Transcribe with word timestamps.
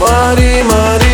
Mari, 0.00 0.62
Mari. 0.64 1.09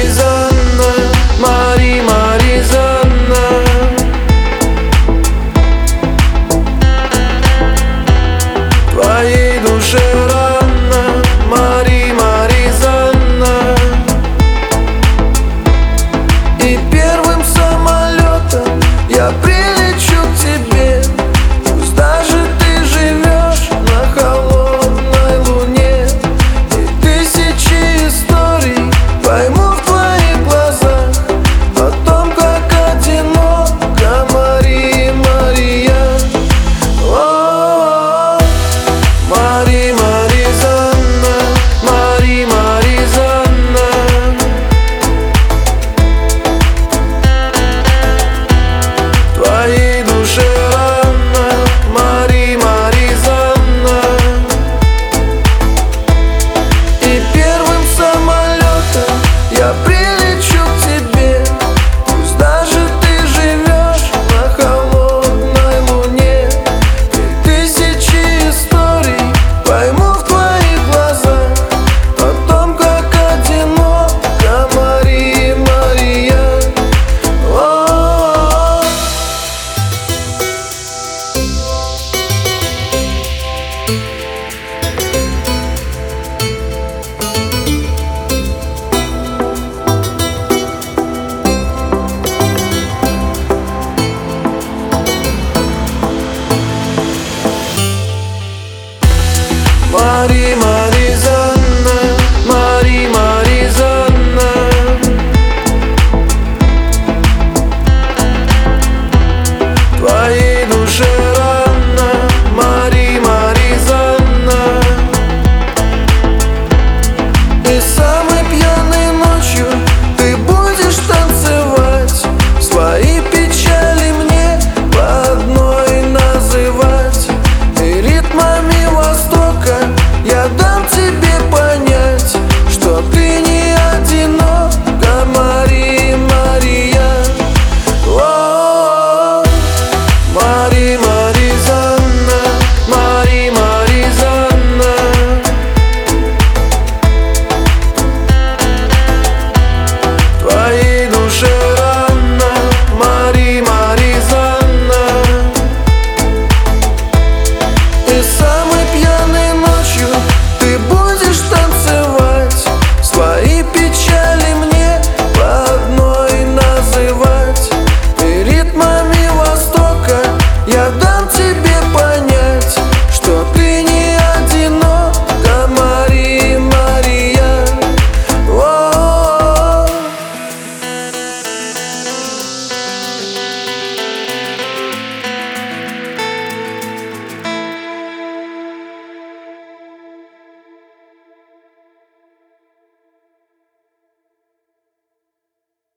to 130.89 131.21
be 131.21 131.26